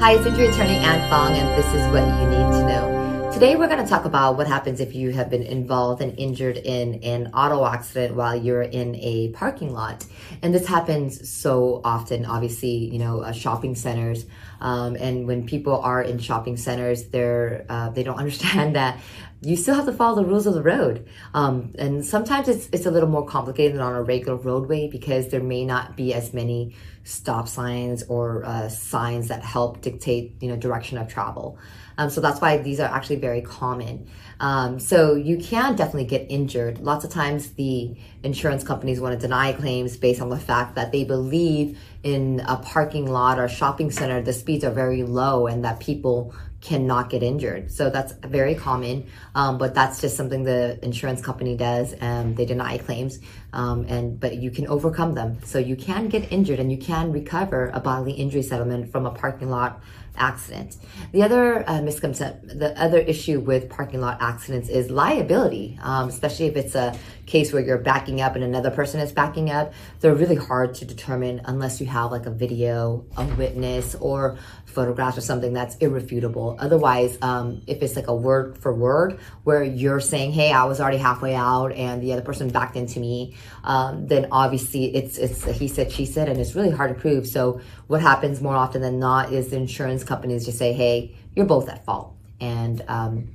[0.00, 2.99] Hi, it's injury attorney Anne Fong, and this is what you need to know.
[3.32, 6.56] Today, we're going to talk about what happens if you have been involved and injured
[6.56, 10.04] in an auto accident while you're in a parking lot.
[10.42, 14.26] And this happens so often, obviously, you know, uh, shopping centers.
[14.60, 19.00] Um, and when people are in shopping centers, they're uh, they don't understand that
[19.42, 21.08] you still have to follow the rules of the road.
[21.32, 25.28] Um, and sometimes it's, it's a little more complicated than on a regular roadway because
[25.28, 26.74] there may not be as many
[27.04, 31.58] stop signs or uh, signs that help dictate, you know, direction of travel.
[31.96, 34.08] Um, so that's why these are actually very common.
[34.40, 36.78] Um, so you can definitely get injured.
[36.78, 40.92] Lots of times the insurance companies want to deny claims based on the fact that
[40.92, 45.64] they believe in a parking lot or shopping center, the speeds are very low and
[45.64, 47.70] that people cannot get injured.
[47.70, 51.92] So that's very common, um, but that's just something the insurance company does.
[51.94, 53.18] and they deny claims,
[53.52, 55.38] um, and but you can overcome them.
[55.44, 59.10] So you can get injured and you can recover a bodily injury settlement from a
[59.10, 59.80] parking lot
[60.16, 60.76] accident.
[61.12, 66.46] The other uh, misconception, the other issue with parking lot accidents is liability, um, especially
[66.46, 69.72] if it's a case where you're backing up and another person is backing up.
[70.00, 75.18] They're really hard to determine unless you have like a video, a witness, or photographs
[75.18, 76.49] or something that's irrefutable.
[76.58, 80.80] Otherwise, um, if it's like a word for word where you're saying, "Hey, I was
[80.80, 85.44] already halfway out," and the other person backed into me, um, then obviously it's it's
[85.44, 87.26] he said she said, and it's really hard to prove.
[87.26, 91.46] So what happens more often than not is the insurance companies just say, "Hey, you're
[91.46, 93.28] both at fault," and um,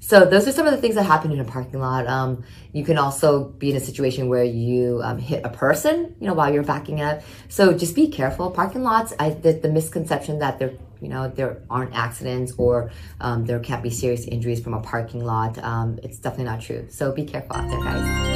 [0.00, 2.06] so those are some of the things that happen in a parking lot.
[2.06, 6.26] Um, you can also be in a situation where you um, hit a person, you
[6.26, 7.22] know, while you're backing up.
[7.48, 8.50] So just be careful.
[8.50, 12.90] Parking lots, I, the, the misconception that there, you know, there aren't accidents or
[13.20, 15.62] um, there can't be serious injuries from a parking lot.
[15.62, 16.86] Um, it's definitely not true.
[16.88, 18.29] So be careful out there, guys.